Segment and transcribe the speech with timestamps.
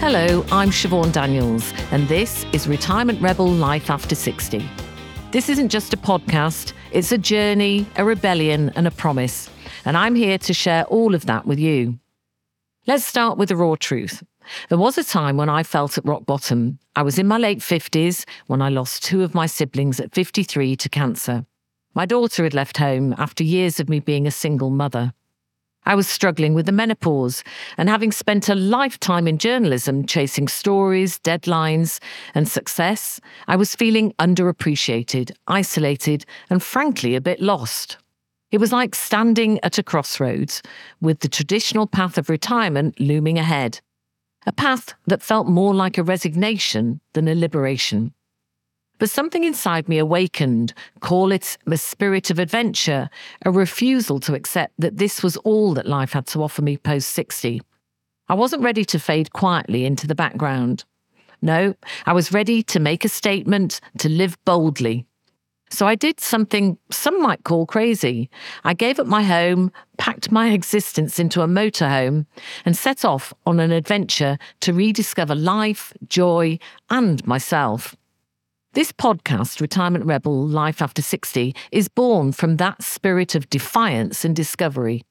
[0.00, 4.66] Hello, I'm Siobhan Daniels, and this is Retirement Rebel Life After 60.
[5.30, 9.50] This isn't just a podcast, it's a journey, a rebellion, and a promise.
[9.84, 11.98] And I'm here to share all of that with you.
[12.86, 14.22] Let's start with the raw truth.
[14.70, 16.78] There was a time when I felt at rock bottom.
[16.96, 20.76] I was in my late 50s when I lost two of my siblings at 53
[20.76, 21.44] to cancer.
[21.92, 25.12] My daughter had left home after years of me being a single mother.
[25.90, 27.42] I was struggling with the menopause,
[27.76, 31.98] and having spent a lifetime in journalism chasing stories, deadlines,
[32.32, 37.96] and success, I was feeling underappreciated, isolated, and frankly a bit lost.
[38.52, 40.62] It was like standing at a crossroads,
[41.00, 43.80] with the traditional path of retirement looming ahead.
[44.46, 48.14] A path that felt more like a resignation than a liberation.
[49.00, 53.08] But something inside me awakened, call it a spirit of adventure,
[53.46, 57.08] a refusal to accept that this was all that life had to offer me post
[57.10, 57.62] 60.
[58.28, 60.84] I wasn't ready to fade quietly into the background.
[61.40, 65.06] No, I was ready to make a statement, to live boldly.
[65.70, 68.28] So I did something some might call crazy.
[68.64, 72.26] I gave up my home, packed my existence into a motorhome,
[72.66, 76.58] and set off on an adventure to rediscover life, joy,
[76.90, 77.96] and myself.
[78.72, 84.36] This podcast, Retirement Rebel Life After 60, is born from that spirit of defiance and
[84.36, 85.02] discovery.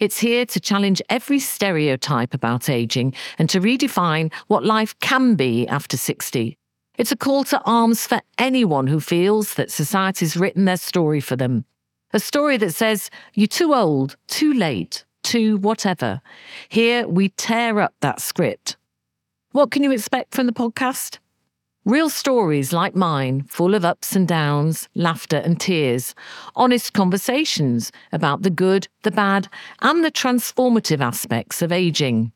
[0.00, 5.64] It's here to challenge every stereotype about aging and to redefine what life can be
[5.68, 6.58] after 60.
[6.96, 11.36] It's a call to arms for anyone who feels that society's written their story for
[11.36, 11.66] them.
[12.12, 16.20] A story that says, you're too old, too late, too whatever.
[16.68, 18.76] Here we tear up that script.
[19.52, 21.18] What can you expect from the podcast?
[21.88, 26.14] Real stories like mine, full of ups and downs, laughter and tears.
[26.54, 29.48] Honest conversations about the good, the bad,
[29.80, 32.30] and the transformative aspects of aging.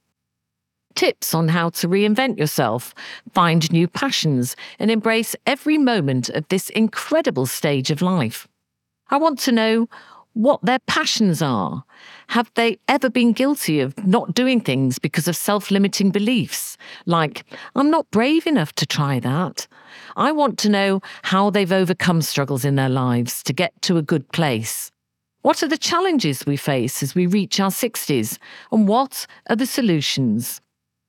[0.95, 2.95] Tips on how to reinvent yourself,
[3.34, 8.48] find new passions, and embrace every moment of this incredible stage of life.
[9.11, 9.86] I want to know
[10.35, 11.85] what their passions are.
[12.29, 16.77] Have they ever been guilty of not doing things because of self limiting beliefs?
[17.07, 17.45] Like,
[17.75, 19.67] I'm not brave enough to try that.
[20.17, 24.03] I want to know how they've overcome struggles in their lives to get to a
[24.03, 24.91] good place.
[25.43, 28.39] What are the challenges we face as we reach our 60s?
[28.70, 30.61] And what are the solutions?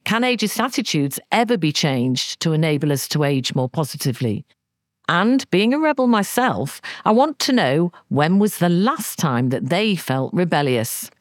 [0.06, 4.46] Can ageist attitudes ever be changed to enable us to age more positively?
[5.09, 9.69] And being a rebel myself, I want to know when was the last time that
[9.69, 11.12] they felt rebellious?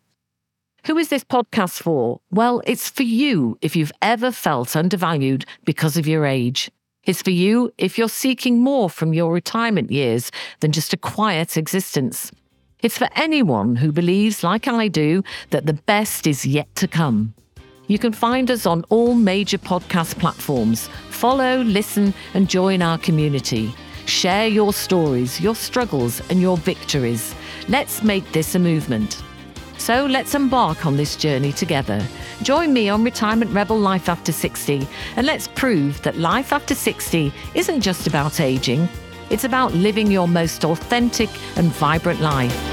[0.87, 2.21] Who is this podcast for?
[2.31, 6.71] Well, it's for you if you've ever felt undervalued because of your age.
[7.05, 11.57] It's for you if you're seeking more from your retirement years than just a quiet
[11.57, 12.31] existence.
[12.81, 17.35] It's for anyone who believes, like I do, that the best is yet to come.
[17.89, 20.89] You can find us on all major podcast platforms.
[21.11, 23.75] Follow, listen, and join our community.
[24.07, 27.35] Share your stories, your struggles, and your victories.
[27.69, 29.23] Let's make this a movement.
[29.79, 32.01] So let's embark on this journey together.
[32.43, 37.33] Join me on Retirement Rebel Life After 60, and let's prove that life after 60
[37.55, 38.89] isn't just about aging,
[39.31, 42.72] it's about living your most authentic and vibrant life.